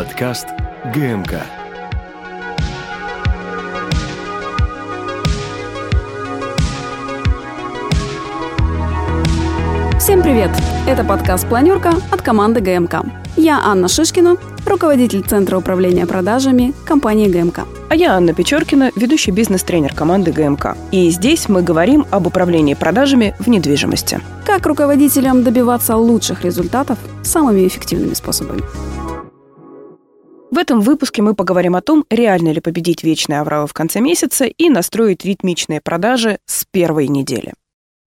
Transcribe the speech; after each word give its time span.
Подкаст 0.00 0.46
ГМК. 0.94 1.42
Всем 9.98 10.22
привет! 10.22 10.50
Это 10.88 11.04
подкаст 11.04 11.46
«Планерка» 11.46 11.92
от 12.10 12.22
команды 12.22 12.60
ГМК. 12.60 13.02
Я 13.36 13.60
Анна 13.62 13.88
Шишкина, 13.88 14.38
руководитель 14.64 15.22
Центра 15.22 15.58
управления 15.58 16.06
продажами 16.06 16.72
компании 16.86 17.28
ГМК. 17.28 17.66
А 17.90 17.94
я 17.94 18.14
Анна 18.14 18.32
Печоркина, 18.32 18.92
ведущий 18.96 19.32
бизнес-тренер 19.32 19.92
команды 19.92 20.32
ГМК. 20.32 20.78
И 20.92 21.10
здесь 21.10 21.50
мы 21.50 21.60
говорим 21.60 22.06
об 22.10 22.26
управлении 22.26 22.72
продажами 22.72 23.34
в 23.38 23.50
недвижимости. 23.50 24.22
Как 24.46 24.64
руководителям 24.64 25.44
добиваться 25.44 25.94
лучших 25.96 26.42
результатов 26.42 26.96
самыми 27.22 27.66
эффективными 27.66 28.14
способами. 28.14 28.62
В 30.50 30.58
этом 30.58 30.80
выпуске 30.80 31.22
мы 31.22 31.34
поговорим 31.34 31.76
о 31.76 31.80
том, 31.80 32.04
реально 32.10 32.48
ли 32.50 32.60
победить 32.60 33.04
вечные 33.04 33.40
авралы 33.40 33.68
в 33.68 33.72
конце 33.72 34.00
месяца 34.00 34.46
и 34.46 34.68
настроить 34.68 35.24
ритмичные 35.24 35.80
продажи 35.80 36.40
с 36.44 36.64
первой 36.64 37.06
недели. 37.06 37.54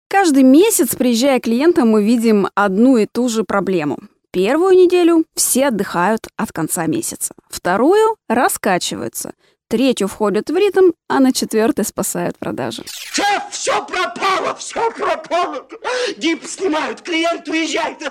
Каждый 0.09 0.41
месяц, 0.41 0.95
приезжая 0.95 1.39
к 1.39 1.43
клиентам, 1.43 1.89
мы 1.89 2.03
видим 2.03 2.47
одну 2.55 2.97
и 2.97 3.05
ту 3.05 3.29
же 3.29 3.43
проблему. 3.43 3.99
Первую 4.31 4.75
неделю 4.75 5.25
все 5.35 5.67
отдыхают 5.67 6.27
от 6.35 6.51
конца 6.51 6.87
месяца. 6.87 7.35
Вторую 7.47 8.15
раскачиваются. 8.27 9.33
Третью 9.71 10.09
входят 10.09 10.49
в 10.49 10.57
ритм, 10.57 10.91
а 11.07 11.21
на 11.21 11.31
четвертой 11.31 11.85
спасают 11.85 12.37
продажи. 12.37 12.83
Шеф, 12.87 13.43
все 13.51 13.81
пропало, 13.85 14.53
все 14.55 14.91
пропало. 14.91 15.65
Дип 16.17 16.43
снимают, 16.43 16.99
клиент 16.99 17.47
уезжает. 17.47 18.01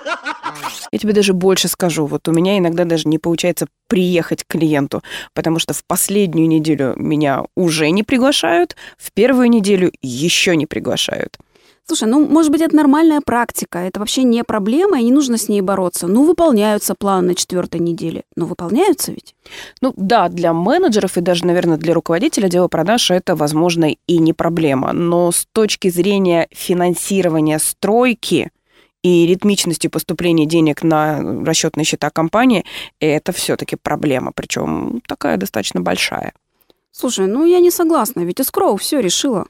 Я 0.91 0.97
тебе 0.97 1.13
даже 1.13 1.33
больше 1.33 1.67
скажу. 1.67 2.07
Вот 2.07 2.27
у 2.27 2.31
меня 2.31 2.57
иногда 2.57 2.83
даже 2.83 3.07
не 3.07 3.19
получается 3.19 3.67
приехать 3.87 4.43
к 4.43 4.47
клиенту, 4.47 5.03
потому 5.35 5.59
что 5.59 5.75
в 5.75 5.85
последнюю 5.85 6.47
неделю 6.47 6.95
меня 6.97 7.43
уже 7.55 7.91
не 7.91 8.01
приглашают, 8.01 8.75
в 8.97 9.11
первую 9.11 9.47
неделю 9.47 9.91
еще 10.01 10.55
не 10.55 10.65
приглашают. 10.65 11.37
Слушай, 11.87 12.07
ну, 12.07 12.25
может 12.25 12.51
быть, 12.51 12.61
это 12.61 12.75
нормальная 12.75 13.21
практика, 13.21 13.79
это 13.79 13.99
вообще 13.99 14.23
не 14.23 14.43
проблема, 14.43 14.99
и 14.99 15.03
не 15.03 15.11
нужно 15.11 15.37
с 15.37 15.49
ней 15.49 15.61
бороться. 15.61 16.07
Ну, 16.07 16.23
выполняются 16.23 16.95
планы 16.95 17.29
на 17.29 17.35
четвертой 17.35 17.81
неделе. 17.81 18.23
Ну, 18.35 18.45
выполняются 18.45 19.11
ведь? 19.11 19.35
Ну 19.81 19.93
да, 19.97 20.29
для 20.29 20.53
менеджеров 20.53 21.17
и 21.17 21.21
даже, 21.21 21.45
наверное, 21.45 21.77
для 21.77 21.93
руководителя 21.93 22.47
дела 22.47 22.67
продаж 22.67 23.11
это, 23.11 23.35
возможно, 23.35 23.93
и 24.07 24.17
не 24.19 24.31
проблема. 24.31 24.93
Но 24.93 25.31
с 25.31 25.47
точки 25.51 25.89
зрения 25.89 26.47
финансирования 26.51 27.59
стройки 27.59 28.51
и 29.03 29.25
ритмичности 29.25 29.87
поступления 29.87 30.45
денег 30.45 30.83
на 30.83 31.43
расчетные 31.43 31.85
счета 31.85 32.09
компании, 32.09 32.63
это 32.99 33.31
все-таки 33.31 33.75
проблема, 33.75 34.31
причем 34.33 35.01
такая 35.07 35.37
достаточно 35.37 35.81
большая. 35.81 36.33
Слушай, 36.91 37.27
ну 37.27 37.45
я 37.45 37.59
не 37.59 37.71
согласна, 37.71 38.21
ведь 38.21 38.39
Искроу 38.39 38.77
все 38.77 38.99
решила. 38.99 39.47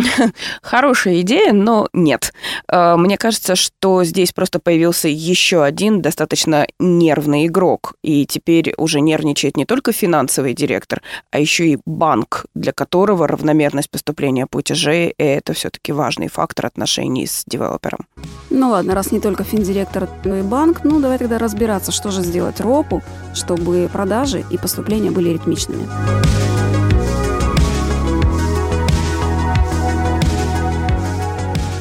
Хорошая 0.62 1.20
идея, 1.20 1.52
но 1.52 1.88
нет. 1.92 2.32
Э, 2.68 2.96
мне 2.96 3.16
кажется, 3.16 3.56
что 3.56 4.04
здесь 4.04 4.32
просто 4.32 4.58
появился 4.58 5.08
еще 5.08 5.62
один 5.62 6.02
достаточно 6.02 6.66
нервный 6.78 7.46
игрок. 7.46 7.94
И 8.02 8.26
теперь 8.26 8.74
уже 8.76 9.00
нервничает 9.00 9.56
не 9.56 9.64
только 9.64 9.92
финансовый 9.92 10.54
директор, 10.54 11.02
а 11.30 11.38
еще 11.38 11.68
и 11.68 11.78
банк, 11.86 12.46
для 12.54 12.72
которого 12.72 13.28
равномерность 13.28 13.90
поступления 13.90 14.46
платежей– 14.46 15.14
это 15.18 15.52
все-таки 15.52 15.92
важный 15.92 16.28
фактор 16.28 16.66
отношений 16.66 17.26
с 17.26 17.44
девелопером. 17.46 18.06
Ну 18.50 18.70
ладно, 18.70 18.94
раз 18.94 19.12
не 19.12 19.20
только 19.20 19.44
финдиректор, 19.44 20.08
но 20.24 20.36
и 20.36 20.42
банк, 20.42 20.80
ну 20.84 21.00
давай 21.00 21.18
тогда 21.18 21.38
разбираться, 21.38 21.92
что 21.92 22.10
же 22.10 22.22
сделать 22.22 22.60
РОПу, 22.60 23.02
чтобы 23.34 23.88
продажи 23.92 24.44
и 24.50 24.58
поступления 24.58 25.10
были 25.10 25.30
ритмичными. 25.30 25.86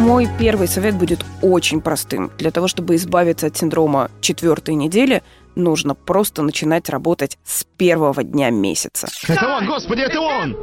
Мой 0.06 0.28
первый 0.38 0.68
совет 0.68 0.94
будет 0.94 1.26
очень 1.42 1.82
простым. 1.82 2.32
Для 2.38 2.52
того, 2.52 2.68
чтобы 2.68 2.94
избавиться 2.94 3.48
от 3.48 3.58
синдрома 3.58 4.12
четвертой 4.22 4.76
недели, 4.76 5.24
нужно 5.56 5.96
просто 5.96 6.44
начинать 6.44 6.90
работать 6.90 7.40
с 7.44 7.64
первого 7.76 8.24
дня 8.24 8.52
месяца. 8.52 9.08
Это 9.28 9.48
он, 9.48 9.66
господи, 9.66 10.02
это 10.02 10.22
он! 10.22 10.56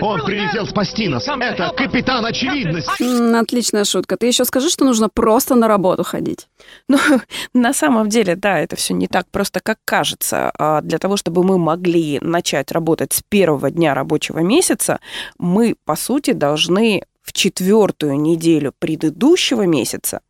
Он 0.00 0.24
прилетел 0.24 0.68
спасти 0.68 1.08
нас. 1.08 1.26
Это 1.26 1.72
капитан 1.76 2.24
очевидность. 2.24 2.88
Отличная 3.34 3.82
шутка. 3.82 4.16
Ты 4.16 4.28
еще 4.28 4.44
скажи, 4.44 4.70
что 4.70 4.84
нужно 4.84 5.08
просто 5.08 5.56
на 5.56 5.66
работу 5.66 6.04
ходить. 6.04 6.46
Ну, 6.88 6.98
на 7.54 7.72
самом 7.72 8.08
деле, 8.08 8.36
да, 8.36 8.60
это 8.60 8.76
все 8.76 8.94
не 8.94 9.08
так 9.08 9.26
просто, 9.32 9.58
как 9.58 9.78
кажется. 9.84 10.52
А 10.56 10.80
Для 10.80 10.98
того, 10.98 11.16
чтобы 11.16 11.42
мы 11.42 11.58
могли 11.58 12.20
начать 12.20 12.70
работать 12.70 13.12
с 13.12 13.22
первого 13.22 13.70
дня 13.72 13.94
рабочего 13.94 14.38
месяца, 14.38 15.00
мы, 15.38 15.74
по 15.84 15.96
сути, 15.96 16.32
должны 16.32 17.02
в 17.26 17.32
четвертую 17.32 18.18
неделю 18.20 18.72
предыдущего 18.78 19.66
месяца 19.66 20.20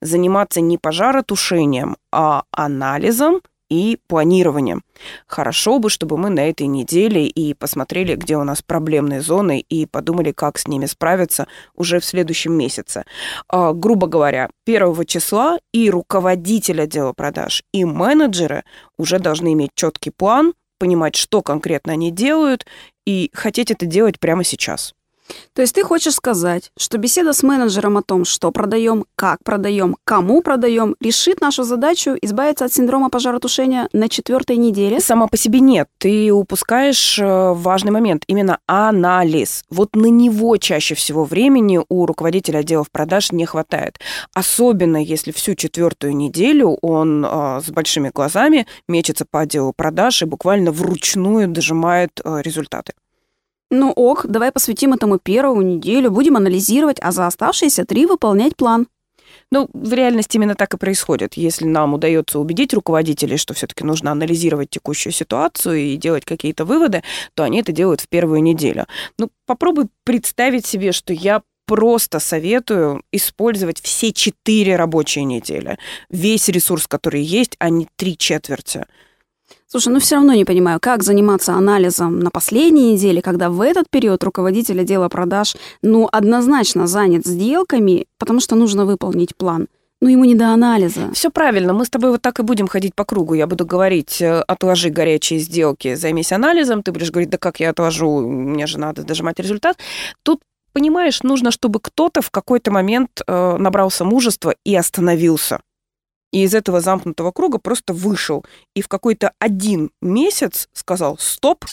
заниматься 0.00 0.60
не 0.60 0.78
пожаротушением, 0.78 1.96
а 2.10 2.44
анализом 2.50 3.42
и 3.68 3.98
планированием. 4.06 4.82
Хорошо 5.26 5.78
бы, 5.78 5.90
чтобы 5.90 6.16
мы 6.16 6.30
на 6.30 6.48
этой 6.48 6.66
неделе 6.66 7.26
и 7.26 7.52
посмотрели, 7.52 8.14
где 8.14 8.36
у 8.36 8.44
нас 8.44 8.62
проблемные 8.62 9.20
зоны, 9.20 9.60
и 9.60 9.86
подумали, 9.86 10.32
как 10.32 10.58
с 10.58 10.66
ними 10.66 10.86
справиться 10.86 11.46
уже 11.74 12.00
в 12.00 12.04
следующем 12.04 12.52
месяце. 12.52 13.04
А, 13.48 13.72
грубо 13.72 14.06
говоря, 14.06 14.50
первого 14.64 15.04
числа 15.04 15.58
и 15.72 15.90
руководитель 15.90 16.80
отдела 16.80 17.12
продаж, 17.12 17.64
и 17.72 17.84
менеджеры 17.84 18.64
уже 18.98 19.18
должны 19.18 19.52
иметь 19.52 19.70
четкий 19.74 20.10
план, 20.10 20.54
понимать, 20.78 21.16
что 21.16 21.42
конкретно 21.42 21.92
они 21.92 22.10
делают, 22.10 22.66
и 23.06 23.30
хотеть 23.34 23.70
это 23.70 23.86
делать 23.86 24.18
прямо 24.20 24.44
сейчас. 24.44 24.94
То 25.52 25.62
есть 25.62 25.74
ты 25.74 25.82
хочешь 25.82 26.14
сказать, 26.14 26.70
что 26.78 26.98
беседа 26.98 27.32
с 27.32 27.42
менеджером 27.42 27.96
о 27.96 28.02
том, 28.02 28.24
что 28.24 28.50
продаем, 28.50 29.04
как 29.16 29.38
продаем, 29.42 29.96
кому 30.04 30.42
продаем, 30.42 30.96
решит 31.00 31.40
нашу 31.40 31.62
задачу 31.62 32.16
избавиться 32.20 32.64
от 32.64 32.72
синдрома 32.72 33.10
пожаротушения 33.10 33.88
на 33.92 34.08
четвертой 34.08 34.56
неделе? 34.56 35.00
Сама 35.00 35.26
по 35.28 35.36
себе 35.36 35.60
нет. 35.60 35.88
Ты 35.98 36.32
упускаешь 36.32 37.18
э, 37.18 37.52
важный 37.52 37.90
момент, 37.90 38.24
именно 38.26 38.58
анализ. 38.66 39.64
Вот 39.70 39.96
на 39.96 40.06
него 40.06 40.56
чаще 40.58 40.94
всего 40.94 41.24
времени 41.24 41.80
у 41.88 42.06
руководителя 42.06 42.58
отделов 42.58 42.90
продаж 42.90 43.32
не 43.32 43.46
хватает. 43.46 43.98
Особенно 44.34 45.02
если 45.02 45.32
всю 45.32 45.54
четвертую 45.54 46.16
неделю 46.16 46.78
он 46.82 47.24
э, 47.24 47.60
с 47.64 47.70
большими 47.70 48.10
глазами 48.14 48.66
мечется 48.88 49.24
по 49.24 49.40
отделу 49.40 49.72
продаж 49.74 50.22
и 50.22 50.26
буквально 50.26 50.70
вручную 50.70 51.48
дожимает 51.48 52.20
э, 52.24 52.40
результаты. 52.42 52.92
Ну 53.70 53.90
ок, 53.90 54.26
давай 54.26 54.52
посвятим 54.52 54.92
этому 54.92 55.18
первую 55.18 55.66
неделю, 55.66 56.10
будем 56.10 56.36
анализировать, 56.36 56.98
а 57.00 57.10
за 57.10 57.26
оставшиеся 57.26 57.84
три 57.84 58.06
выполнять 58.06 58.56
план. 58.56 58.86
Ну, 59.52 59.68
в 59.72 59.92
реальности 59.92 60.36
именно 60.36 60.54
так 60.54 60.74
и 60.74 60.76
происходит. 60.76 61.34
Если 61.34 61.64
нам 61.66 61.94
удается 61.94 62.38
убедить 62.38 62.74
руководителей, 62.74 63.36
что 63.36 63.54
все-таки 63.54 63.84
нужно 63.84 64.12
анализировать 64.12 64.70
текущую 64.70 65.12
ситуацию 65.12 65.76
и 65.78 65.96
делать 65.96 66.24
какие-то 66.24 66.64
выводы, 66.64 67.02
то 67.34 67.44
они 67.44 67.60
это 67.60 67.72
делают 67.72 68.00
в 68.00 68.08
первую 68.08 68.42
неделю. 68.42 68.86
Ну, 69.18 69.30
попробуй 69.46 69.86
представить 70.04 70.66
себе, 70.66 70.92
что 70.92 71.12
я 71.12 71.42
просто 71.66 72.20
советую 72.20 73.02
использовать 73.12 73.80
все 73.80 74.12
четыре 74.12 74.76
рабочие 74.76 75.24
недели. 75.24 75.78
Весь 76.08 76.48
ресурс, 76.48 76.86
который 76.86 77.22
есть, 77.22 77.56
а 77.58 77.68
не 77.68 77.88
три 77.96 78.16
четверти. 78.16 78.86
Слушай, 79.68 79.92
ну 79.92 79.98
все 79.98 80.14
равно 80.14 80.32
не 80.32 80.44
понимаю, 80.44 80.78
как 80.80 81.02
заниматься 81.02 81.52
анализом 81.54 82.20
на 82.20 82.30
последней 82.30 82.92
неделе, 82.92 83.20
когда 83.20 83.50
в 83.50 83.60
этот 83.60 83.90
период 83.90 84.22
руководитель 84.22 84.80
отдела 84.80 85.08
продаж, 85.08 85.56
ну, 85.82 86.08
однозначно 86.10 86.86
занят 86.86 87.26
сделками, 87.26 88.06
потому 88.18 88.38
что 88.38 88.54
нужно 88.54 88.84
выполнить 88.84 89.34
план. 89.36 89.66
Ну, 90.00 90.08
ему 90.08 90.24
не 90.24 90.34
до 90.34 90.52
анализа. 90.52 91.10
Все 91.14 91.30
правильно, 91.30 91.72
мы 91.72 91.84
с 91.84 91.90
тобой 91.90 92.10
вот 92.10 92.22
так 92.22 92.38
и 92.38 92.42
будем 92.42 92.68
ходить 92.68 92.94
по 92.94 93.04
кругу. 93.04 93.34
Я 93.34 93.46
буду 93.46 93.66
говорить, 93.66 94.20
э, 94.20 94.40
отложи 94.40 94.90
горячие 94.90 95.40
сделки, 95.40 95.94
займись 95.94 96.32
анализом. 96.32 96.82
Ты 96.82 96.92
будешь 96.92 97.10
говорить, 97.10 97.30
да 97.30 97.38
как 97.38 97.60
я 97.60 97.70
отложу, 97.70 98.20
мне 98.20 98.66
же 98.66 98.78
надо 98.78 99.02
дожимать 99.02 99.40
результат. 99.40 99.78
Тут 100.22 100.42
понимаешь, 100.74 101.22
нужно, 101.22 101.50
чтобы 101.50 101.80
кто-то 101.80 102.20
в 102.20 102.30
какой-то 102.30 102.70
момент 102.70 103.22
э, 103.26 103.56
набрался 103.56 104.04
мужества 104.04 104.54
и 104.64 104.76
остановился. 104.76 105.60
И 106.32 106.42
из 106.42 106.54
этого 106.54 106.80
замкнутого 106.80 107.32
круга 107.32 107.58
просто 107.58 107.92
вышел. 107.92 108.44
И 108.74 108.82
в 108.82 108.88
какой-то 108.88 109.32
один 109.38 109.90
месяц 110.00 110.68
сказал 110.72 111.18
«стоп». 111.18 111.64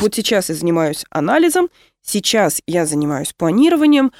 Вот 0.00 0.14
сейчас 0.14 0.48
я 0.48 0.54
занимаюсь 0.54 1.04
анализом, 1.10 1.68
сейчас 2.00 2.62
я 2.66 2.86
занимаюсь 2.86 3.34
планированием, 3.34 4.12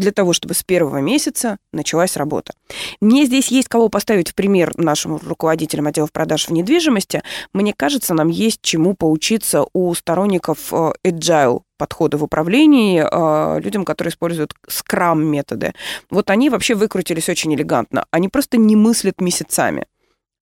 для 0.00 0.12
того, 0.12 0.32
чтобы 0.32 0.54
с 0.54 0.64
первого 0.64 0.98
месяца 0.98 1.58
началась 1.72 2.16
работа. 2.16 2.54
Мне 3.00 3.26
здесь 3.26 3.48
есть 3.48 3.68
кого 3.68 3.88
поставить 3.88 4.30
в 4.30 4.34
пример 4.34 4.72
нашим 4.76 5.16
руководителям 5.16 5.86
отделов 5.86 6.10
продаж 6.10 6.48
в 6.48 6.52
недвижимости. 6.52 7.22
Мне 7.52 7.72
кажется, 7.76 8.14
нам 8.14 8.28
есть 8.28 8.60
чему 8.62 8.94
поучиться 8.94 9.64
у 9.72 9.94
сторонников 9.94 10.72
э, 10.72 10.92
agile 11.04 11.60
подходы 11.78 12.16
в 12.16 12.24
управлении 12.24 13.02
э, 13.02 13.60
людям, 13.60 13.84
которые 13.84 14.10
используют 14.10 14.54
скрам-методы. 14.68 15.74
Вот 16.10 16.30
они 16.30 16.50
вообще 16.50 16.74
выкрутились 16.74 17.28
очень 17.28 17.54
элегантно. 17.54 18.06
Они 18.10 18.28
просто 18.28 18.56
не 18.56 18.76
мыслят 18.76 19.20
месяцами. 19.20 19.86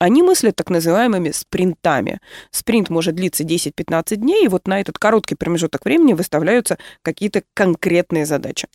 Они 0.00 0.22
мыслят 0.22 0.54
так 0.54 0.70
называемыми 0.70 1.32
спринтами. 1.32 2.20
Спринт 2.52 2.88
может 2.88 3.16
длиться 3.16 3.42
10-15 3.42 4.16
дней, 4.16 4.44
и 4.44 4.48
вот 4.48 4.68
на 4.68 4.80
этот 4.80 4.98
короткий 4.98 5.34
промежуток 5.34 5.84
времени 5.84 6.12
выставляются 6.12 6.78
какие-то 7.02 7.42
конкретные 7.54 8.24
задачи. 8.24 8.68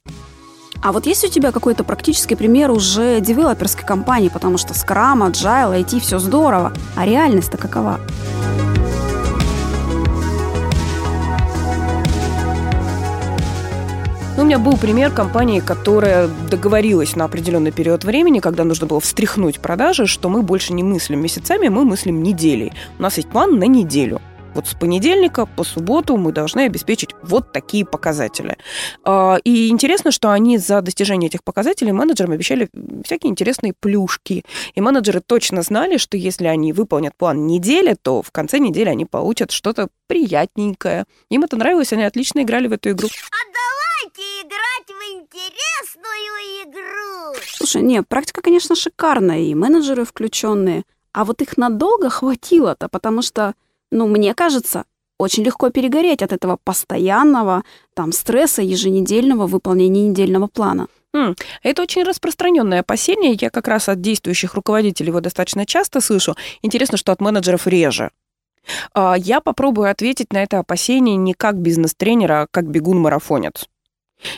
А 0.84 0.92
вот 0.92 1.06
есть 1.06 1.24
у 1.24 1.30
тебя 1.30 1.54
какой-то 1.54 1.86
практический 1.86 2.36
пример 2.36 2.70
уже 2.70 3.22
девелоперской 3.22 3.86
компании, 3.86 4.28
потому 4.28 4.58
что 4.58 4.74
Scrum, 4.74 5.32
Agile, 5.32 5.82
IT, 5.82 6.02
все 6.02 6.20
здорово, 6.20 6.74
а 6.98 7.06
реальность-то 7.06 7.58
какова? 7.58 8.02
Ну, 14.36 14.44
у 14.44 14.46
меня 14.46 14.60
был 14.60 14.76
пример 14.76 15.12
компании, 15.12 15.62
которая 15.62 16.28
договорилась 16.52 17.16
на 17.16 17.24
определенный 17.24 17.72
период 17.72 18.04
времени, 18.04 18.40
когда 18.40 18.66
нужно 18.66 18.86
было 18.86 19.00
встряхнуть 19.00 19.62
продажи, 19.62 20.06
что 20.06 20.28
мы 20.28 20.42
больше 20.42 20.74
не 20.74 20.84
мыслим 20.84 21.22
месяцами, 21.22 21.70
мы 21.70 21.86
мыслим 21.86 22.22
неделей. 22.22 22.74
У 23.00 23.04
нас 23.04 23.16
есть 23.16 23.30
план 23.30 23.58
на 23.58 23.68
неделю. 23.68 24.20
Вот 24.54 24.68
с 24.68 24.74
понедельника 24.74 25.46
по 25.46 25.64
субботу 25.64 26.18
мы 26.18 26.32
должны 26.32 26.62
обеспечить 26.62 27.10
вот 27.22 27.52
такие 27.52 27.86
показатели. 27.86 28.58
А, 29.04 29.38
и 29.44 29.70
интересно, 29.70 30.12
что 30.12 30.32
они 30.32 30.58
за 30.58 30.82
достижение 30.82 31.30
этих 31.30 31.44
показателей 31.44 31.92
менеджерам 31.92 32.34
обещали 32.34 32.70
всякие 33.04 33.32
интересные 33.32 33.74
плюшки. 33.80 34.44
И 34.76 34.82
менеджеры 34.82 35.22
точно 35.22 35.62
знали, 35.62 35.98
что 35.98 36.18
если 36.18 36.46
они 36.48 36.74
выполнят 36.74 37.16
план 37.16 37.48
недели, 37.48 37.96
то 38.00 38.22
в 38.22 38.32
конце 38.32 38.60
недели 38.60 38.90
они 38.90 39.06
получат 39.06 39.52
что-то 39.52 39.90
приятненькое. 40.08 41.06
Им 41.30 41.44
это 41.44 41.58
нравилось, 41.58 41.94
они 41.94 42.04
отлично 42.04 42.42
играли 42.42 42.68
в 42.68 42.74
эту 42.74 42.92
игру. 42.92 43.08
А 43.08 43.42
давайте 43.54 44.42
играть 44.42 44.88
в 44.88 45.02
интересную 45.14 46.64
игру. 46.64 47.40
Слушай, 47.48 47.82
не, 47.82 48.04
практика, 48.04 48.42
конечно, 48.42 48.76
шикарная, 48.76 49.40
и 49.40 49.56
менеджеры 49.56 50.06
включенные. 50.06 50.84
А 51.14 51.26
вот 51.26 51.42
их 51.42 51.58
надолго 51.58 52.10
хватило-то, 52.10 52.90
потому 52.90 53.22
что, 53.22 53.54
ну, 53.94 54.08
мне 54.08 54.34
кажется, 54.34 54.86
очень 55.20 55.44
легко 55.44 55.70
перегореть 55.70 56.22
от 56.22 56.34
этого 56.34 56.58
постоянного 56.64 57.64
там 57.94 58.12
стресса 58.12 58.62
еженедельного 58.62 59.48
выполнения 59.48 60.08
недельного 60.08 60.48
плана. 60.48 60.88
Это 61.62 61.84
очень 61.84 62.04
распространенное 62.04 62.80
опасение. 62.80 63.38
Я 63.40 63.52
как 63.52 63.68
раз 63.68 63.88
от 63.88 64.02
действующих 64.02 64.56
руководителей 64.56 65.10
его 65.10 65.22
достаточно 65.22 65.66
часто 65.66 66.02
слышу. 66.02 66.36
Интересно, 66.64 66.98
что 66.98 67.12
от 67.12 67.22
менеджеров 67.22 67.68
реже. 67.68 68.10
А, 68.94 69.16
Я 69.16 69.40
попробую 69.40 69.92
ответить 69.92 70.34
на 70.34 70.42
это 70.42 70.58
опасение 70.58 71.16
не 71.16 71.34
как 71.34 71.58
бизнес-тренер, 71.58 72.32
а 72.32 72.48
как 72.50 72.68
бегун-марафонец. 72.68 73.68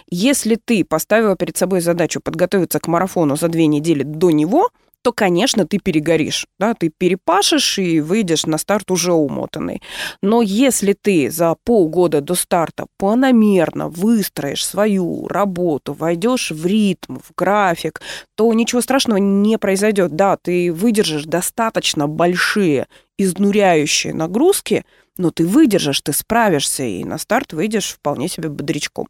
Если 0.09 0.55
ты 0.55 0.83
поставила 0.83 1.37
перед 1.37 1.55
собой 1.55 1.79
задачу 1.79 2.19
подготовиться 2.19 2.79
к 2.79 2.87
марафону 2.87 3.37
за 3.37 3.47
две 3.47 3.67
недели 3.67 4.03
до 4.03 4.31
него, 4.31 4.69
то, 5.05 5.13
конечно, 5.13 5.67
ты 5.67 5.77
перегоришь, 5.77 6.47
да, 6.57 6.73
ты 6.73 6.89
перепашешь 6.89 7.77
и 7.77 7.99
выйдешь 7.99 8.47
на 8.47 8.57
старт 8.57 8.89
уже 8.89 9.13
умотанный. 9.13 9.83
Но 10.23 10.41
если 10.41 10.93
ты 10.93 11.29
за 11.29 11.55
полгода 11.63 12.21
до 12.21 12.33
старта 12.33 12.87
планомерно 12.97 13.87
выстроишь 13.87 14.65
свою 14.65 15.27
работу, 15.27 15.93
войдешь 15.93 16.49
в 16.49 16.65
ритм, 16.65 17.19
в 17.19 17.35
график, 17.37 18.01
то 18.33 18.51
ничего 18.51 18.81
страшного 18.81 19.19
не 19.19 19.59
произойдет. 19.59 20.15
Да, 20.15 20.37
ты 20.37 20.73
выдержишь 20.73 21.25
достаточно 21.25 22.07
большие, 22.07 22.87
изнуряющие 23.19 24.11
нагрузки, 24.11 24.85
но 25.17 25.29
ты 25.29 25.45
выдержишь, 25.45 26.01
ты 26.01 26.13
справишься, 26.13 26.81
и 26.81 27.03
на 27.03 27.19
старт 27.19 27.53
выйдешь 27.53 27.91
вполне 27.91 28.27
себе 28.27 28.49
бодрячком. 28.49 29.07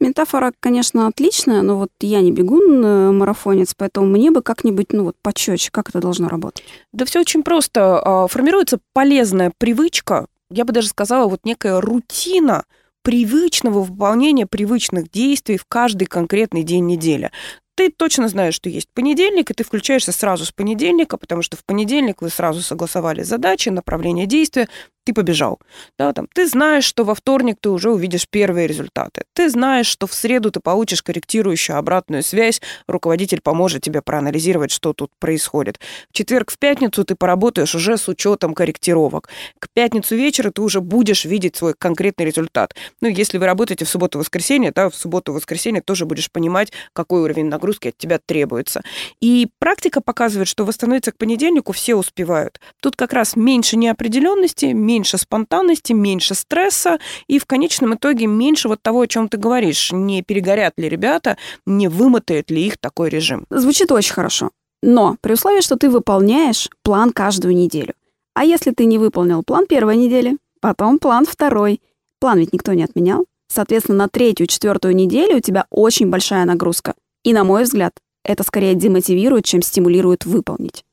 Метафора, 0.00 0.52
конечно, 0.60 1.08
отличная, 1.08 1.62
но 1.62 1.76
вот 1.76 1.90
я 2.00 2.20
не 2.20 2.30
бегун, 2.30 2.84
э, 2.84 3.10
марафонец, 3.10 3.74
поэтому 3.76 4.06
мне 4.06 4.30
бы 4.30 4.42
как-нибудь, 4.42 4.92
ну 4.92 5.04
вот, 5.04 5.16
почетче, 5.22 5.70
как 5.72 5.88
это 5.88 6.00
должно 6.00 6.28
работать. 6.28 6.62
Да 6.92 7.04
все 7.04 7.20
очень 7.20 7.42
просто. 7.42 8.00
А, 8.00 8.28
Формируется 8.28 8.78
полезная 8.92 9.52
привычка, 9.58 10.26
я 10.50 10.64
бы 10.64 10.72
даже 10.72 10.88
сказала, 10.88 11.28
вот 11.28 11.40
некая 11.44 11.80
рутина 11.80 12.64
привычного 13.02 13.80
выполнения 13.80 14.46
привычных 14.46 15.10
действий 15.10 15.56
в 15.56 15.64
каждый 15.66 16.06
конкретный 16.06 16.62
день 16.62 16.86
недели. 16.86 17.30
Ты 17.74 17.90
точно 17.90 18.28
знаешь, 18.28 18.54
что 18.54 18.68
есть 18.68 18.88
понедельник, 18.92 19.50
и 19.50 19.54
ты 19.54 19.62
включаешься 19.62 20.10
сразу 20.10 20.44
с 20.44 20.50
понедельника, 20.50 21.16
потому 21.16 21.42
что 21.42 21.56
в 21.56 21.64
понедельник 21.64 22.22
вы 22.22 22.28
сразу 22.28 22.60
согласовали 22.60 23.22
задачи, 23.22 23.68
направление 23.68 24.26
действия, 24.26 24.68
ты 25.08 25.14
побежал. 25.14 25.58
Да, 25.98 26.12
там, 26.12 26.28
ты 26.34 26.46
знаешь, 26.46 26.84
что 26.84 27.04
во 27.04 27.14
вторник 27.14 27.56
ты 27.60 27.70
уже 27.70 27.90
увидишь 27.90 28.28
первые 28.28 28.66
результаты. 28.66 29.22
Ты 29.32 29.48
знаешь, 29.48 29.86
что 29.86 30.06
в 30.06 30.12
среду 30.12 30.50
ты 30.50 30.60
получишь 30.60 31.02
корректирующую 31.02 31.78
обратную 31.78 32.22
связь, 32.22 32.60
руководитель 32.86 33.40
поможет 33.40 33.82
тебе 33.82 34.02
проанализировать, 34.02 34.70
что 34.70 34.92
тут 34.92 35.10
происходит. 35.18 35.80
В 36.10 36.12
четверг, 36.12 36.50
в 36.50 36.58
пятницу 36.58 37.04
ты 37.04 37.14
поработаешь 37.14 37.74
уже 37.74 37.96
с 37.96 38.06
учетом 38.06 38.52
корректировок. 38.52 39.30
К 39.58 39.68
пятницу 39.72 40.14
вечера 40.14 40.50
ты 40.50 40.60
уже 40.60 40.82
будешь 40.82 41.24
видеть 41.24 41.56
свой 41.56 41.72
конкретный 41.72 42.26
результат. 42.26 42.74
Ну, 43.00 43.08
если 43.08 43.38
вы 43.38 43.46
работаете 43.46 43.86
в 43.86 43.88
субботу-воскресенье, 43.88 44.72
да, 44.74 44.90
в 44.90 44.94
субботу-воскресенье 44.94 45.80
тоже 45.80 46.04
будешь 46.04 46.30
понимать, 46.30 46.70
какой 46.92 47.22
уровень 47.22 47.46
нагрузки 47.46 47.88
от 47.88 47.96
тебя 47.96 48.18
требуется. 48.18 48.82
И 49.22 49.48
практика 49.58 50.02
показывает, 50.02 50.48
что 50.48 50.66
восстановиться 50.66 51.12
к 51.12 51.16
понедельнику 51.16 51.72
все 51.72 51.94
успевают. 51.94 52.60
Тут 52.82 52.94
как 52.94 53.14
раз 53.14 53.36
меньше 53.36 53.78
неопределенности, 53.78 54.66
меньше 54.98 55.16
спонтанности, 55.16 55.92
меньше 55.92 56.34
стресса 56.34 56.98
и 57.28 57.38
в 57.38 57.46
конечном 57.46 57.94
итоге 57.94 58.26
меньше 58.26 58.68
вот 58.68 58.82
того, 58.82 59.02
о 59.02 59.06
чем 59.06 59.28
ты 59.28 59.38
говоришь. 59.38 59.92
Не 59.92 60.22
перегорят 60.22 60.74
ли 60.76 60.88
ребята, 60.88 61.36
не 61.66 61.88
вымотает 61.88 62.50
ли 62.50 62.66
их 62.66 62.78
такой 62.78 63.08
режим. 63.08 63.46
Звучит 63.48 63.92
очень 63.92 64.12
хорошо. 64.12 64.50
Но 64.82 65.16
при 65.20 65.34
условии, 65.34 65.60
что 65.60 65.76
ты 65.76 65.88
выполняешь 65.88 66.68
план 66.82 67.12
каждую 67.12 67.54
неделю. 67.54 67.94
А 68.34 68.44
если 68.44 68.72
ты 68.72 68.86
не 68.86 68.98
выполнил 68.98 69.42
план 69.44 69.66
первой 69.66 69.96
недели, 69.96 70.36
потом 70.60 70.98
план 70.98 71.26
второй, 71.26 71.80
план 72.20 72.38
ведь 72.38 72.52
никто 72.52 72.72
не 72.72 72.82
отменял, 72.82 73.24
соответственно, 73.48 73.98
на 73.98 74.08
третью, 74.08 74.48
четвертую 74.48 74.96
неделю 74.96 75.36
у 75.36 75.40
тебя 75.40 75.66
очень 75.70 76.10
большая 76.10 76.44
нагрузка. 76.44 76.94
И, 77.24 77.32
на 77.32 77.44
мой 77.44 77.62
взгляд, 77.62 77.92
это 78.24 78.42
скорее 78.42 78.74
демотивирует, 78.74 79.44
чем 79.44 79.62
стимулирует 79.62 80.24
выполнить. 80.24 80.84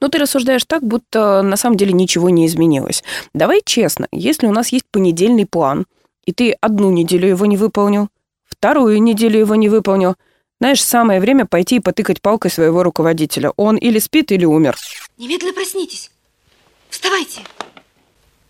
Но 0.00 0.08
ты 0.08 0.18
рассуждаешь 0.18 0.64
так, 0.64 0.82
будто 0.82 1.42
на 1.42 1.56
самом 1.56 1.76
деле 1.76 1.92
ничего 1.92 2.30
не 2.30 2.46
изменилось. 2.46 3.02
Давай 3.34 3.62
честно, 3.64 4.06
если 4.12 4.46
у 4.46 4.52
нас 4.52 4.68
есть 4.68 4.84
понедельный 4.90 5.46
план, 5.46 5.86
и 6.24 6.32
ты 6.32 6.52
одну 6.60 6.90
неделю 6.90 7.28
его 7.28 7.46
не 7.46 7.56
выполнил, 7.56 8.08
вторую 8.46 9.02
неделю 9.02 9.38
его 9.38 9.54
не 9.54 9.68
выполнил, 9.68 10.16
знаешь, 10.60 10.84
самое 10.84 11.20
время 11.20 11.44
пойти 11.46 11.76
и 11.76 11.80
потыкать 11.80 12.22
палкой 12.22 12.50
своего 12.50 12.84
руководителя. 12.84 13.50
Он 13.56 13.76
или 13.76 13.98
спит, 13.98 14.30
или 14.30 14.44
умер. 14.44 14.76
Немедленно 15.18 15.52
проснитесь. 15.52 16.10
Вставайте. 16.88 17.40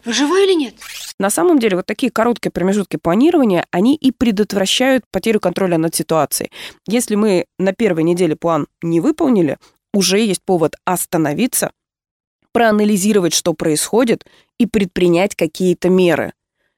Вы 0.04 0.12
живой 0.12 0.44
или 0.44 0.54
нет? 0.54 0.74
На 1.18 1.30
самом 1.30 1.58
деле, 1.58 1.76
вот 1.76 1.86
такие 1.86 2.10
короткие 2.10 2.50
промежутки 2.50 2.96
планирования, 2.96 3.64
они 3.70 3.94
и 3.94 4.10
предотвращают 4.10 5.04
потерю 5.10 5.38
контроля 5.38 5.78
над 5.78 5.94
ситуацией. 5.94 6.50
Если 6.88 7.14
мы 7.14 7.46
на 7.58 7.72
первой 7.72 8.02
неделе 8.02 8.34
план 8.34 8.66
не 8.82 9.00
выполнили, 9.00 9.58
уже 9.92 10.20
есть 10.20 10.42
повод 10.42 10.76
остановиться, 10.84 11.72
проанализировать, 12.52 13.34
что 13.34 13.54
происходит, 13.54 14.26
и 14.58 14.66
предпринять 14.66 15.34
какие-то 15.34 15.88
меры. 15.88 16.34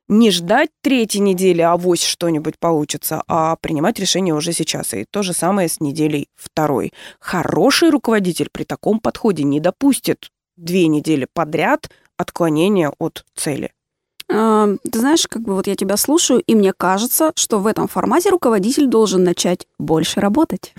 Не 0.08 0.30
ждать 0.30 0.70
третьей 0.82 1.20
недели, 1.20 1.60
а 1.60 1.72
авось 1.72 2.02
что-нибудь 2.02 2.58
получится, 2.58 3.22
а 3.26 3.56
принимать 3.56 3.98
решение 3.98 4.34
уже 4.34 4.52
сейчас. 4.52 4.94
И 4.94 5.04
то 5.10 5.22
же 5.22 5.32
самое 5.32 5.68
с 5.68 5.80
неделей 5.80 6.28
второй. 6.34 6.92
Хороший 7.20 7.90
руководитель 7.90 8.48
при 8.50 8.64
таком 8.64 9.00
подходе 9.00 9.44
не 9.44 9.60
допустит 9.60 10.30
две 10.56 10.86
недели 10.86 11.26
подряд 11.32 11.90
отклонения 12.16 12.92
от 12.98 13.24
цели. 13.34 13.73
Ты 14.34 14.98
знаешь, 14.98 15.26
как 15.28 15.42
бы 15.42 15.54
вот 15.54 15.66
я 15.66 15.76
тебя 15.76 15.96
слушаю, 15.96 16.42
и 16.44 16.54
мне 16.54 16.72
кажется, 16.72 17.30
что 17.36 17.60
в 17.60 17.66
этом 17.66 17.86
формате 17.86 18.30
руководитель 18.30 18.86
должен 18.86 19.22
начать 19.22 19.66
больше 19.78 20.18
работать. 20.18 20.74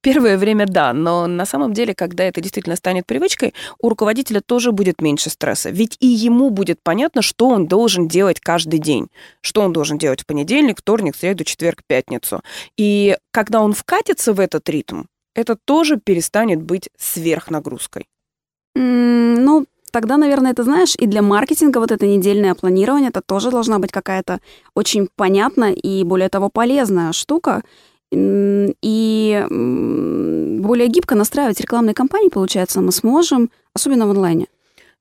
Первое 0.00 0.38
время 0.38 0.66
да, 0.66 0.92
но 0.92 1.26
на 1.26 1.44
самом 1.44 1.72
деле, 1.72 1.94
когда 1.94 2.24
это 2.24 2.40
действительно 2.40 2.76
станет 2.76 3.06
привычкой, 3.06 3.52
у 3.80 3.88
руководителя 3.88 4.40
тоже 4.40 4.70
будет 4.70 5.02
меньше 5.02 5.30
стресса. 5.30 5.70
Ведь 5.70 5.96
и 5.98 6.06
ему 6.06 6.50
будет 6.50 6.78
понятно, 6.82 7.22
что 7.22 7.48
он 7.48 7.66
должен 7.66 8.06
делать 8.06 8.38
каждый 8.38 8.78
день. 8.78 9.08
Что 9.40 9.62
он 9.62 9.72
должен 9.72 9.98
делать 9.98 10.22
в 10.22 10.26
понедельник, 10.26 10.78
вторник, 10.78 11.16
среду, 11.16 11.42
четверг, 11.44 11.82
пятницу. 11.86 12.42
И 12.76 13.16
когда 13.32 13.60
он 13.60 13.72
вкатится 13.72 14.32
в 14.32 14.40
этот 14.40 14.68
ритм, 14.68 15.02
это 15.34 15.56
тоже 15.56 15.96
перестанет 15.96 16.62
быть 16.62 16.90
сверхнагрузкой. 16.96 18.06
Ну, 18.74 19.66
тогда, 19.90 20.16
наверное, 20.16 20.54
ты 20.54 20.62
знаешь, 20.62 20.94
и 20.98 21.06
для 21.06 21.22
маркетинга 21.22 21.78
вот 21.78 21.90
это 21.90 22.06
недельное 22.06 22.54
планирование, 22.54 23.10
это 23.10 23.20
тоже 23.20 23.50
должна 23.50 23.78
быть 23.78 23.92
какая-то 23.92 24.40
очень 24.74 25.08
понятная 25.16 25.72
и, 25.72 26.04
более 26.04 26.28
того, 26.28 26.48
полезная 26.48 27.12
штука. 27.12 27.62
И 28.12 29.46
более 29.48 30.88
гибко 30.88 31.14
настраивать 31.14 31.60
рекламные 31.60 31.94
кампании, 31.94 32.28
получается, 32.28 32.80
мы 32.80 32.90
сможем, 32.92 33.50
особенно 33.74 34.06
в 34.06 34.10
онлайне. 34.10 34.46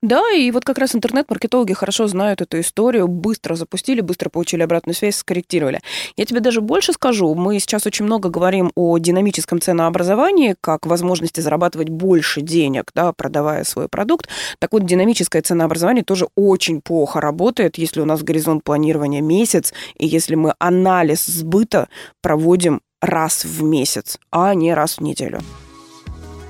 Да, 0.02 0.22
и 0.32 0.50
вот 0.52 0.64
как 0.64 0.78
раз 0.78 0.96
интернет-маркетологи 0.96 1.74
хорошо 1.74 2.08
знают 2.08 2.40
эту 2.40 2.62
историю, 2.62 3.10
быстро 3.10 3.56
запустили, 3.56 4.00
быстро 4.00 4.30
получили 4.30 4.62
обратную 4.62 4.96
связь, 4.96 5.18
скорректировали. 5.18 5.82
Я 6.16 6.26
тебе 6.26 6.40
даже 6.40 6.62
больше 6.62 6.94
скажу, 6.94 7.36
мы 7.36 7.60
сейчас 7.60 7.86
очень 7.86 8.06
много 8.06 8.30
говорим 8.30 8.72
о 8.76 8.98
динамическом 8.98 9.60
ценообразовании, 9.60 10.56
как 10.62 10.86
возможности 10.86 11.42
зарабатывать 11.42 11.90
больше 11.90 12.40
денег, 12.40 12.92
да, 12.96 13.12
продавая 13.12 13.66
свой 13.66 13.90
продукт. 13.90 14.30
Так 14.60 14.72
вот, 14.72 14.86
динамическое 14.86 15.42
ценообразование 15.42 16.06
тоже 16.06 16.28
очень 16.36 16.80
плохо 16.80 17.20
работает, 17.20 17.78
если 17.78 18.00
у 18.00 18.06
нас 18.06 18.24
горизонт 18.24 18.64
планирования 18.64 19.22
месяц, 19.22 19.74
и 19.98 20.08
если 20.08 20.36
мы 20.36 20.54
анализ 20.60 21.26
сбыта 21.26 21.90
проводим 22.22 22.80
раз 23.02 23.44
в 23.44 23.64
месяц, 23.64 24.18
а 24.32 24.54
не 24.54 24.74
раз 24.74 24.98
в 24.98 25.02
неделю. 25.02 25.42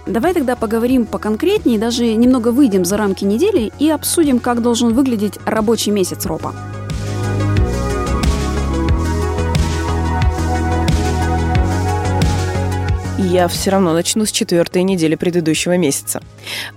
Давай 0.10 0.34
тогда 0.34 0.56
поговорим 0.56 1.06
поконкретнее, 1.06 1.78
даже 1.78 2.16
немного 2.16 2.48
выйдем 2.48 2.84
за 2.84 2.98
рамки 2.98 3.26
недели 3.26 3.72
и 3.78 3.92
обсудим, 3.92 4.40
как 4.40 4.64
должен 4.64 4.96
выглядеть 4.96 5.36
рабочий 5.46 5.92
месяц 5.92 6.26
РОПа. 6.26 6.56
Я 13.20 13.48
все 13.48 13.70
равно 13.70 13.94
начну 13.94 14.26
с 14.26 14.32
четвертой 14.32 14.82
недели 14.82 15.14
предыдущего 15.14 15.78
месяца. 15.78 16.24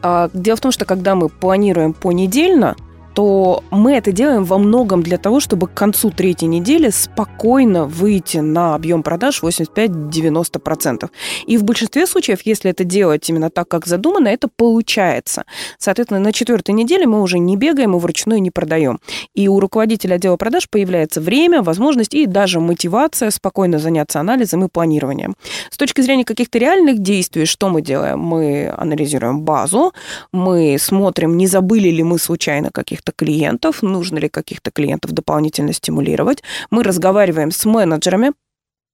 А, 0.02 0.28
дело 0.34 0.56
в 0.56 0.60
том, 0.60 0.70
что 0.70 0.84
когда 0.84 1.14
мы 1.14 1.30
планируем 1.30 1.94
понедельно, 1.94 2.76
то 3.14 3.62
мы 3.70 3.92
это 3.94 4.12
делаем 4.12 4.44
во 4.44 4.58
многом 4.58 5.02
для 5.02 5.18
того, 5.18 5.40
чтобы 5.40 5.66
к 5.66 5.74
концу 5.74 6.10
третьей 6.10 6.48
недели 6.48 6.90
спокойно 6.90 7.84
выйти 7.86 8.38
на 8.38 8.74
объем 8.74 9.02
продаж 9.02 9.42
85-90%. 9.42 11.10
И 11.46 11.56
в 11.56 11.64
большинстве 11.64 12.06
случаев, 12.06 12.42
если 12.44 12.70
это 12.70 12.84
делать 12.84 13.28
именно 13.28 13.50
так, 13.50 13.68
как 13.68 13.86
задумано, 13.86 14.28
это 14.28 14.48
получается. 14.48 15.44
Соответственно, 15.78 16.20
на 16.20 16.32
четвертой 16.32 16.74
неделе 16.74 17.06
мы 17.06 17.22
уже 17.22 17.38
не 17.38 17.56
бегаем 17.56 17.94
и 17.94 17.98
вручную 17.98 18.40
не 18.40 18.50
продаем. 18.50 19.00
И 19.34 19.48
у 19.48 19.60
руководителя 19.60 20.14
отдела 20.14 20.36
продаж 20.36 20.68
появляется 20.68 21.20
время, 21.20 21.62
возможность 21.62 22.14
и 22.14 22.26
даже 22.26 22.60
мотивация 22.60 23.30
спокойно 23.30 23.78
заняться 23.78 24.20
анализом 24.20 24.64
и 24.64 24.68
планированием. 24.68 25.36
С 25.70 25.76
точки 25.76 26.00
зрения 26.00 26.24
каких-то 26.24 26.58
реальных 26.58 27.00
действий, 27.00 27.44
что 27.44 27.68
мы 27.68 27.82
делаем? 27.82 28.18
Мы 28.18 28.72
анализируем 28.76 29.42
базу, 29.42 29.92
мы 30.32 30.76
смотрим, 30.78 31.36
не 31.36 31.46
забыли 31.46 31.88
ли 31.88 32.02
мы 32.02 32.18
случайно 32.18 32.70
каких 32.70 33.01
каких-то 33.02 33.12
клиентов, 33.12 33.82
нужно 33.82 34.18
ли 34.18 34.28
каких-то 34.28 34.70
клиентов 34.70 35.12
дополнительно 35.12 35.72
стимулировать. 35.72 36.42
Мы 36.70 36.82
разговариваем 36.82 37.50
с 37.50 37.64
менеджерами, 37.64 38.32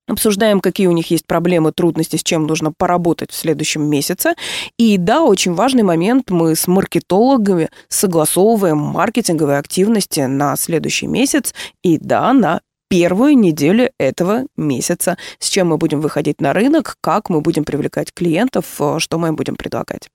обсуждаем, 0.06 0.60
какие 0.60 0.86
у 0.86 0.92
них 0.92 1.10
есть 1.10 1.26
проблемы, 1.26 1.72
трудности, 1.72 2.16
с 2.16 2.22
чем 2.22 2.46
нужно 2.46 2.72
поработать 2.72 3.30
в 3.30 3.34
следующем 3.34 3.82
месяце. 3.82 4.34
И 4.78 4.96
да, 4.96 5.22
очень 5.22 5.54
важный 5.54 5.82
момент, 5.82 6.30
мы 6.30 6.56
с 6.56 6.66
маркетологами 6.66 7.68
согласовываем 7.88 8.78
маркетинговые 8.78 9.58
активности 9.58 10.20
на 10.20 10.56
следующий 10.56 11.06
месяц 11.06 11.54
и 11.82 11.98
да, 11.98 12.32
на 12.32 12.60
первую 12.88 13.36
неделю 13.36 13.90
этого 13.98 14.46
месяца, 14.56 15.18
с 15.38 15.50
чем 15.50 15.68
мы 15.68 15.76
будем 15.76 16.00
выходить 16.00 16.40
на 16.40 16.54
рынок, 16.54 16.96
как 17.02 17.28
мы 17.28 17.42
будем 17.42 17.64
привлекать 17.64 18.14
клиентов, 18.14 18.80
что 18.98 19.18
мы 19.18 19.28
им 19.28 19.36
будем 19.36 19.56
предлагать. 19.56 20.08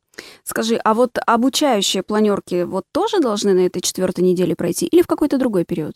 Скажи, 0.43 0.75
а 0.75 0.93
вот 0.93 1.17
обучающие 1.25 2.03
планерки 2.03 2.63
вот 2.63 2.85
тоже 2.91 3.19
должны 3.19 3.53
на 3.53 3.65
этой 3.65 3.81
четвертой 3.81 4.23
неделе 4.23 4.55
пройти 4.55 4.85
или 4.85 5.01
в 5.01 5.07
какой-то 5.07 5.37
другой 5.37 5.65
период? 5.65 5.95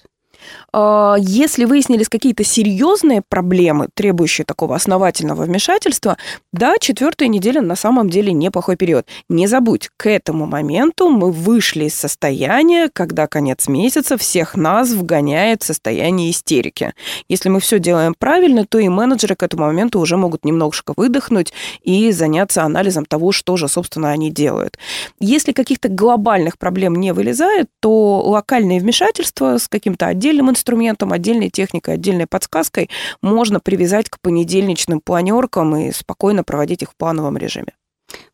А, 0.73 1.15
если 1.19 1.65
выяснились 1.65 2.09
какие-то 2.09 2.43
серьезные 2.43 3.21
проблемы, 3.27 3.87
требующие 3.93 4.45
такого 4.45 4.75
основательного 4.75 5.43
вмешательства, 5.43 6.17
да, 6.53 6.75
четвертая 6.79 7.29
неделя 7.29 7.61
на 7.61 7.75
самом 7.75 8.09
деле 8.09 8.33
неплохой 8.33 8.77
период. 8.77 9.05
Не 9.29 9.47
забудь, 9.47 9.89
к 9.97 10.09
этому 10.09 10.45
моменту 10.45 11.09
мы 11.09 11.31
вышли 11.31 11.85
из 11.85 11.95
состояния, 11.95 12.89
когда 12.91 13.27
конец 13.27 13.67
месяца 13.67 14.17
всех 14.17 14.55
нас 14.55 14.91
вгоняет 14.91 15.63
в 15.63 15.65
состояние 15.65 16.31
истерики. 16.31 16.93
Если 17.27 17.49
мы 17.49 17.59
все 17.59 17.79
делаем 17.79 18.15
правильно, 18.17 18.65
то 18.65 18.79
и 18.79 18.87
менеджеры 18.87 19.35
к 19.35 19.43
этому 19.43 19.65
моменту 19.65 19.99
уже 19.99 20.17
могут 20.17 20.45
немножко 20.45 20.93
выдохнуть 20.95 21.53
и 21.81 22.11
заняться 22.11 22.63
анализом 22.63 23.05
того, 23.05 23.31
что 23.31 23.57
же, 23.57 23.67
собственно, 23.67 24.11
они 24.11 24.31
делают. 24.31 24.77
Если 25.19 25.51
каких-то 25.51 25.89
глобальных 25.89 26.57
проблем 26.57 26.95
не 26.95 27.13
вылезает, 27.13 27.67
то 27.79 28.21
локальные 28.21 28.79
вмешательства 28.79 29.57
с 29.57 29.67
каким-то 29.67 30.07
отдельным 30.07 30.26
отдельным 30.27 30.49
инструментом, 30.49 31.13
отдельной 31.13 31.49
техникой, 31.49 31.93
отдельной 31.93 32.27
подсказкой 32.27 32.89
можно 33.21 33.59
привязать 33.59 34.09
к 34.09 34.19
понедельничным 34.19 34.99
планеркам 34.99 35.75
и 35.77 35.91
спокойно 35.91 36.43
проводить 36.43 36.81
их 36.81 36.91
в 36.91 36.95
плановом 36.97 37.37
режиме. 37.37 37.73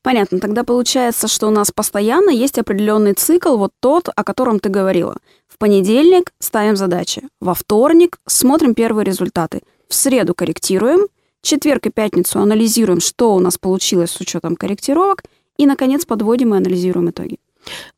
Понятно. 0.02 0.40
Тогда 0.40 0.64
получается, 0.64 1.28
что 1.28 1.48
у 1.48 1.52
нас 1.52 1.72
постоянно 1.72 2.30
есть 2.30 2.58
определенный 2.58 3.14
цикл, 3.14 3.58
вот 3.58 3.72
тот, 3.80 4.10
о 4.16 4.24
котором 4.24 4.60
ты 4.60 4.70
говорила. 4.70 5.18
В 5.48 5.58
понедельник 5.58 6.32
ставим 6.40 6.76
задачи, 6.76 7.24
во 7.40 7.54
вторник 7.54 8.18
смотрим 8.28 8.74
первые 8.74 9.06
результаты, 9.06 9.62
в 9.88 9.94
среду 9.94 10.34
корректируем, 10.34 11.08
четверг 11.42 11.86
и 11.88 11.92
пятницу 11.92 12.40
анализируем, 12.40 13.02
что 13.02 13.36
у 13.36 13.40
нас 13.40 13.58
получилось 13.58 14.12
с 14.12 14.20
учетом 14.20 14.56
корректировок, 14.56 15.24
и, 15.58 15.68
наконец, 15.68 16.06
подводим 16.06 16.54
и 16.54 16.58
анализируем 16.58 17.12
итоги. 17.12 17.38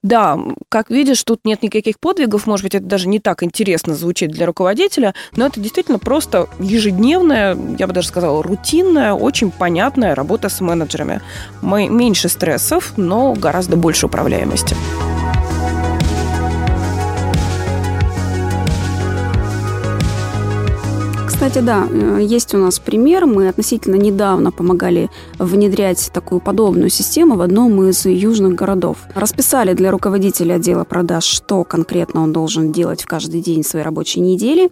Да, 0.04 0.38
как 0.70 0.90
видишь, 0.90 1.24
тут 1.24 1.42
нет 1.46 1.64
никаких 1.64 2.00
подвигов, 2.00 2.48
может 2.48 2.64
быть, 2.64 2.76
это 2.76 2.86
даже 2.86 3.08
не 3.08 3.20
так 3.20 3.44
интересно 3.44 3.96
звучит 3.96 4.32
для 4.32 4.46
руководителя, 4.46 5.14
но 5.36 5.48
это 5.48 5.60
действительно 5.60 6.00
просто 6.00 6.48
ежедневная, 6.60 7.58
я 7.78 7.88
бы 7.88 7.94
даже 7.94 8.08
сказала, 8.08 8.44
рутинная, 8.44 9.14
очень 9.14 9.52
понятная 9.52 10.16
работа 10.16 10.50
с 10.50 10.62
менеджерами. 10.62 11.22
Мы 11.62 11.90
меньше 11.90 12.30
стрессов, 12.30 12.94
но 12.98 13.34
гораздо 13.34 13.78
больше 13.78 14.06
управляемости. 14.06 14.76
Кстати, 21.46 21.64
да, 21.64 21.88
э, 21.88 22.22
есть 22.24 22.56
у 22.56 22.58
нас 22.58 22.80
пример. 22.80 23.28
Мы 23.28 23.48
относительно 23.48 23.98
недавно 23.98 24.52
помогали 24.52 25.12
внедрять 25.38 26.10
такую 26.12 26.42
подобную 26.42 26.90
систему 26.90 27.36
в 27.36 27.42
одном 27.42 27.88
из 27.88 28.04
южных 28.08 28.56
городов. 28.56 28.98
Расписали 29.14 29.74
для 29.74 29.92
руководителя 29.92 30.56
отдела 30.56 30.86
продаж, 30.86 31.24
что 31.24 31.64
конкретно 31.64 32.24
он 32.24 32.34
должен 32.34 32.72
делать 32.72 33.04
в 33.04 33.06
каждый 33.06 33.42
день 33.42 33.64
своей 33.64 33.86
рабочей 33.86 34.22
недели. 34.22 34.72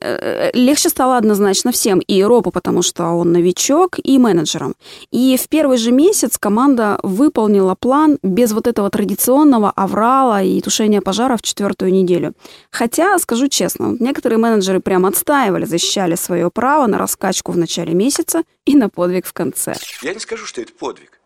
Э, 0.00 0.52
легче 0.54 0.90
стало 0.90 1.16
однозначно 1.16 1.72
всем, 1.72 1.98
и 1.98 2.22
Ропу, 2.22 2.52
потому 2.52 2.82
что 2.82 3.06
он 3.06 3.32
новичок, 3.32 3.98
и 4.00 4.16
менеджерам. 4.18 4.74
И 5.10 5.36
в 5.36 5.48
первый 5.48 5.76
же 5.76 5.90
месяц 5.90 6.38
команда 6.38 7.00
выполнила 7.02 7.74
план 7.74 8.18
без 8.22 8.52
вот 8.52 8.68
этого 8.68 8.90
традиционного 8.90 9.72
аврала 9.74 10.40
и 10.40 10.60
тушения 10.60 11.00
пожара 11.00 11.36
в 11.36 11.42
четвертую 11.42 11.92
неделю. 11.92 12.32
Хотя, 12.70 13.18
скажу 13.18 13.48
честно, 13.48 13.96
некоторые 13.98 14.38
менеджеры 14.38 14.78
прям 14.78 15.04
отстаивали, 15.04 15.64
защищали 15.64 16.11
отстояли 16.12 16.16
свое 16.32 16.50
право 16.50 16.86
на 16.86 16.98
раскачку 16.98 17.52
в 17.52 17.58
начале 17.58 17.94
месяца 17.94 18.42
и 18.64 18.74
на 18.74 18.88
подвиг 18.88 19.26
в 19.26 19.32
конце. 19.32 19.74
Я 20.02 20.14
не 20.14 20.20
скажу, 20.20 20.46
что 20.46 20.60
это 20.60 20.72
подвиг. 20.72 21.20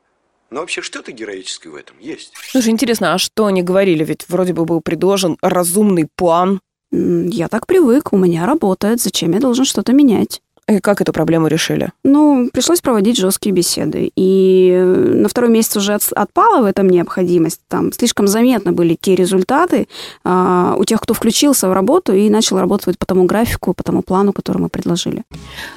Но 0.50 0.60
вообще 0.60 0.80
что-то 0.80 1.12
героическое 1.12 1.72
в 1.72 1.76
этом 1.76 1.98
есть. 1.98 2.32
Слушай, 2.50 2.70
интересно, 2.70 3.14
а 3.14 3.18
что 3.18 3.46
они 3.46 3.62
говорили? 3.62 4.04
Ведь 4.04 4.26
вроде 4.28 4.52
бы 4.52 4.64
был 4.64 4.80
предложен 4.80 5.36
разумный 5.42 6.08
план. 6.16 6.60
Я 6.92 7.48
так 7.48 7.66
привык, 7.66 8.12
у 8.12 8.16
меня 8.16 8.46
работает, 8.46 9.00
зачем 9.00 9.32
я 9.32 9.40
должен 9.40 9.64
что-то 9.64 9.92
менять? 9.92 10.40
И 10.68 10.80
как 10.80 11.00
эту 11.00 11.12
проблему 11.12 11.46
решили? 11.46 11.92
Ну, 12.02 12.50
пришлось 12.52 12.80
проводить 12.80 13.16
жесткие 13.16 13.54
беседы. 13.54 14.10
И 14.16 14.72
э, 14.72 14.84
на 14.84 15.28
второй 15.28 15.48
месяц 15.50 15.76
уже 15.76 15.94
отпала 15.94 16.62
в 16.62 16.64
этом 16.64 16.88
необходимость. 16.88 17.60
Там 17.68 17.92
слишком 17.92 18.26
заметны 18.26 18.72
были 18.72 18.96
те 19.00 19.14
результаты 19.14 19.86
а, 20.24 20.74
у 20.76 20.84
тех, 20.84 21.00
кто 21.00 21.14
включился 21.14 21.68
в 21.68 21.72
работу 21.72 22.12
и 22.14 22.28
начал 22.28 22.58
работать 22.58 22.98
по 22.98 23.06
тому 23.06 23.26
графику, 23.26 23.74
по 23.74 23.84
тому 23.84 24.02
плану, 24.02 24.32
который 24.32 24.58
мы 24.58 24.68
предложили. 24.68 25.22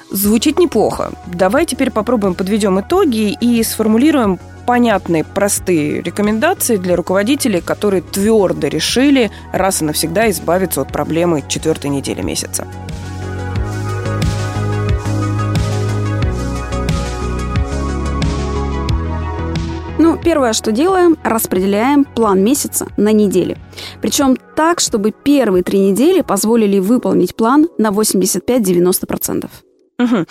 Звучит 0.10 0.58
неплохо. 0.58 1.12
Давай 1.27 1.67
теперь 1.67 1.91
попробуем 1.91 2.34
подведем 2.34 2.79
итоги 2.79 3.38
и 3.39 3.62
сформулируем 3.62 4.39
понятные, 4.65 5.24
простые 5.24 6.01
рекомендации 6.01 6.77
для 6.77 6.96
руководителей, 6.96 7.62
которые 7.62 8.01
твердо 8.01 8.67
решили 8.67 9.29
раз 9.53 9.81
и 9.81 9.86
навсегда 9.86 10.29
избавиться 10.31 10.81
от 10.81 10.91
проблемы 10.91 11.43
четвертой 11.48 11.91
недели 11.91 12.22
месяца. 12.24 12.67
Первое, 20.24 20.54
что 20.54 20.72
делаем, 20.72 21.18
распределяем 21.24 22.06
план 22.06 22.44
месяца 22.44 22.88
на 22.98 23.12
недели. 23.12 23.58
Причем 24.02 24.38
так, 24.56 24.80
чтобы 24.80 25.12
первые 25.12 25.64
три 25.64 25.80
недели 25.80 26.22
позволили 26.22 26.80
выполнить 26.80 27.36
план 27.36 27.70
на 27.78 27.90
85-90%. 27.90 29.50
Угу. 30.00 30.26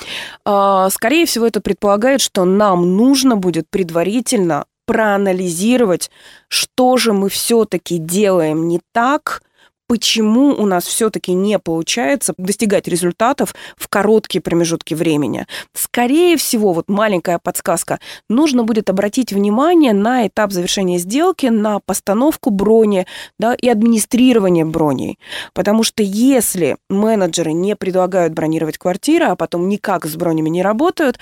А, 0.45 0.91
скорее 0.91 1.27
всего, 1.27 1.47
это 1.47 1.61
предполагает, 1.61 2.21
что 2.21 2.45
нам 2.45 2.97
нужно 2.97 3.37
будет 3.37 3.69
предварительно 3.69 4.65
проанализировать, 4.87 6.11
что 6.49 6.97
же 6.97 7.13
мы 7.13 7.29
все-таки 7.29 7.99
делаем 7.99 8.69
не 8.69 8.81
так, 8.93 9.43
почему 9.89 10.51
у 10.51 10.67
нас 10.67 10.85
все-таки 10.85 11.33
не 11.33 11.59
получается 11.59 12.35
достигать 12.37 12.87
результатов 12.87 13.55
в 13.77 13.89
короткие 13.89 14.41
промежутки 14.41 14.95
времени. 14.95 15.47
Скорее 15.73 16.37
всего, 16.37 16.73
вот 16.73 16.89
маленькая 16.89 17.41
подсказка, 17.41 17.99
нужно 18.29 18.63
будет 18.63 18.91
обратить 18.91 19.33
внимание 19.33 19.93
на 19.93 20.29
этап 20.29 20.53
завершения 20.53 20.99
сделки, 20.99 21.47
на 21.47 21.81
постановку 21.81 22.51
брони 22.51 23.07
да, 23.39 23.55
и 23.55 23.69
администрирование 23.69 24.67
броней. 24.67 25.19
Потому 25.55 25.83
что 25.83 26.03
если 26.03 26.77
менеджеры 26.91 27.53
не 27.53 27.75
предлагают 27.75 28.35
бронировать 28.35 28.79
квартиры, 28.79 29.25
а 29.25 29.37
потом 29.37 29.69
никак 29.69 30.05
с 30.05 30.15
бронями 30.17 30.51
не 30.51 30.63
работают, 30.63 31.19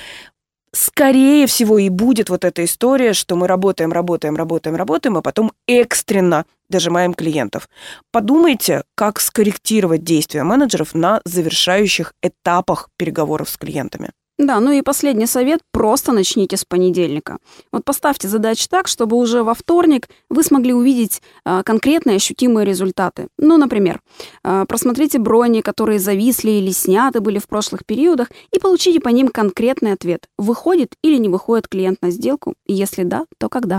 скорее 0.76 1.47
всего, 1.47 1.78
и 1.78 1.88
будет 1.88 2.28
вот 2.28 2.45
эта 2.45 2.64
история, 2.64 3.12
что 3.12 3.35
мы 3.37 3.47
работаем, 3.47 3.92
работаем, 3.92 4.37
работаем, 4.37 4.76
работаем, 4.76 5.16
а 5.16 5.23
потом 5.23 5.52
экстренно 5.66 6.45
дожимаем 6.68 7.14
клиентов. 7.14 7.68
Подумайте, 8.12 8.83
как 8.95 9.21
скорректировать 9.21 10.04
действия 10.04 10.42
менеджеров 10.42 10.95
на 10.95 11.21
завершающих 11.25 12.12
этапах 12.23 12.90
переговоров 12.97 13.49
с 13.49 13.56
клиентами. 13.56 14.11
Да, 14.38 14.60
ну 14.60 14.70
и 14.70 14.82
последний 14.82 15.26
совет– 15.26 15.60
просто 15.72 16.12
начните 16.12 16.58
с 16.58 16.64
понедельника. 16.64 17.38
Вот 17.72 17.84
поставьте 17.84 18.28
задачи 18.28 18.66
так, 18.68 18.86
чтобы 18.86 19.16
уже 19.16 19.42
во 19.42 19.54
вторник 19.54 20.08
вы 20.28 20.42
смогли 20.42 20.74
увидеть 20.74 21.22
э, 21.46 21.62
конкретные 21.64 22.16
ощутимые 22.16 22.66
результаты. 22.66 23.28
Ну, 23.38 23.56
например, 23.56 24.00
э, 24.44 24.66
просмотрите 24.68 25.18
брони, 25.18 25.62
которые 25.62 25.98
зависли 25.98 26.50
или 26.50 26.70
сняты 26.70 27.20
были 27.20 27.38
в 27.38 27.48
прошлых 27.48 27.86
периодах, 27.86 28.28
и 28.52 28.58
получите 28.58 29.00
по 29.00 29.08
ним 29.08 29.28
конкретный 29.28 29.92
ответ– 29.92 30.28
выходит 30.38 30.94
или 31.02 31.16
не 31.16 31.30
выходит 31.30 31.66
клиент 31.68 32.02
на 32.02 32.10
сделку, 32.10 32.54
и 32.66 32.74
если 32.74 33.04
да, 33.04 33.24
то 33.38 33.48
когда. 33.48 33.78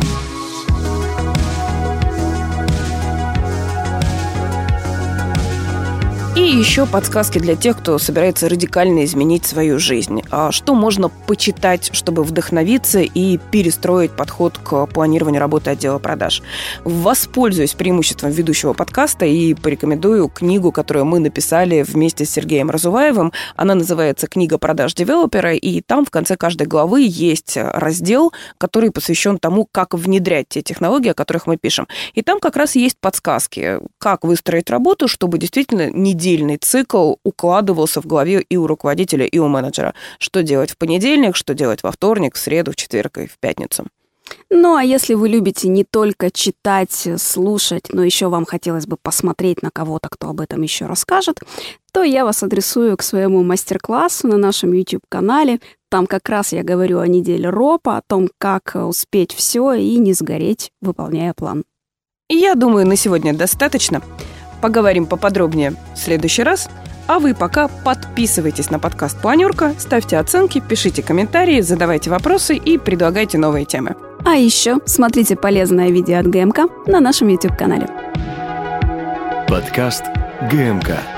Еще 6.51 6.85
подсказки 6.85 7.39
для 7.39 7.55
тех, 7.55 7.77
кто 7.77 7.97
собирается 7.97 8.47
радикально 8.47 9.03
изменить 9.03 9.45
свою 9.45 9.79
жизнь. 9.79 10.21
А 10.31 10.51
что 10.51 10.75
можно 10.75 11.09
почитать, 11.09 11.89
чтобы 11.93 12.23
вдохновиться 12.23 12.99
и 12.99 13.37
перестроить 13.37 14.11
подход 14.11 14.57
к 14.57 14.85
планированию 14.87 15.41
работы 15.41 15.71
отдела 15.71 15.99
продаж? 15.99 16.41
Воспользуюсь 16.85 17.73
преимуществом 17.73 18.31
ведущего 18.31 18.73
подкаста 18.73 19.25
и 19.25 19.53
порекомендую 19.55 20.29
книгу, 20.29 20.71
которую 20.71 21.05
мы 21.05 21.19
написали 21.19 21.81
вместе 21.81 22.25
с 22.25 22.29
Сергеем 22.29 22.69
Разуваевым. 22.69 23.33
Она 23.55 23.75
называется 23.75 24.27
«Книга 24.27 24.57
продаж 24.57 24.93
девелопера», 24.93 25.53
и 25.53 25.81
там 25.81 26.05
в 26.05 26.11
конце 26.11 26.37
каждой 26.37 26.67
главы 26.67 27.05
есть 27.07 27.57
раздел, 27.57 28.31
который 28.57 28.91
посвящен 28.91 29.37
тому, 29.37 29.67
как 29.69 29.93
внедрять 29.93 30.47
те 30.49 30.61
технологии, 30.61 31.09
о 31.09 31.13
которых 31.13 31.45
мы 31.45 31.57
пишем. 31.57 31.87
И 32.13 32.21
там 32.21 32.39
как 32.39 32.55
раз 32.55 32.75
есть 32.75 32.97
подсказки, 32.99 33.79
как 33.97 34.23
выстроить 34.23 34.69
работу, 34.69 35.07
чтобы 35.07 35.37
действительно 35.39 35.89
не 35.89 36.13
недельный 36.37 36.57
цикл 36.57 37.15
укладывался 37.23 38.01
в 38.01 38.05
голове 38.05 38.45
и 38.49 38.57
у 38.57 38.67
руководителя, 38.67 39.25
и 39.25 39.39
у 39.39 39.47
менеджера. 39.47 39.93
Что 40.19 40.43
делать 40.43 40.71
в 40.71 40.77
понедельник, 40.77 41.35
что 41.35 41.53
делать 41.53 41.83
во 41.83 41.91
вторник, 41.91 42.35
в 42.35 42.37
среду, 42.37 42.71
в 42.71 42.75
четверг 42.75 43.17
и 43.17 43.27
в 43.27 43.37
пятницу. 43.39 43.85
Ну, 44.49 44.75
а 44.75 44.83
если 44.83 45.15
вы 45.15 45.29
любите 45.29 45.69
не 45.69 45.83
только 45.85 46.29
читать, 46.31 47.07
слушать, 47.17 47.93
но 47.93 48.03
еще 48.03 48.27
вам 48.27 48.45
хотелось 48.45 48.85
бы 48.85 48.97
посмотреть 49.01 49.63
на 49.63 49.71
кого-то, 49.71 50.09
кто 50.09 50.29
об 50.29 50.41
этом 50.41 50.61
еще 50.61 50.85
расскажет, 50.85 51.39
то 51.93 52.03
я 52.03 52.25
вас 52.25 52.43
адресую 52.43 52.97
к 52.97 53.03
своему 53.03 53.43
мастер-классу 53.43 54.27
на 54.27 54.37
нашем 54.37 54.73
YouTube-канале. 54.73 55.59
Там 55.89 56.07
как 56.07 56.27
раз 56.29 56.51
я 56.51 56.63
говорю 56.63 56.99
о 56.99 57.07
неделе 57.07 57.49
ропа, 57.49 57.97
о 57.97 58.01
том, 58.05 58.29
как 58.37 58.73
успеть 58.75 59.33
все 59.33 59.73
и 59.73 59.97
не 59.97 60.13
сгореть, 60.13 60.71
выполняя 60.81 61.33
план. 61.33 61.63
Я 62.29 62.55
думаю, 62.55 62.85
на 62.85 62.97
сегодня 62.97 63.33
достаточно. 63.33 64.01
Поговорим 64.61 65.05
поподробнее 65.05 65.73
в 65.93 65.97
следующий 65.97 66.43
раз. 66.43 66.69
А 67.07 67.19
вы 67.19 67.33
пока 67.33 67.69
подписывайтесь 67.69 68.69
на 68.69 68.79
подкаст 68.79 69.21
«Планерка», 69.21 69.73
ставьте 69.77 70.17
оценки, 70.17 70.59
пишите 70.59 71.01
комментарии, 71.01 71.61
задавайте 71.61 72.09
вопросы 72.09 72.55
и 72.55 72.77
предлагайте 72.77 73.37
новые 73.37 73.65
темы. 73.65 73.95
А 74.25 74.31
еще 74.31 74.79
смотрите 74.85 75.37
полезное 75.37 75.89
видео 75.89 76.19
от 76.19 76.27
ГМК 76.27 76.65
на 76.85 76.99
нашем 76.99 77.29
YouTube-канале. 77.29 77.87
Подкаст 79.47 80.03
ГМК. 80.51 81.16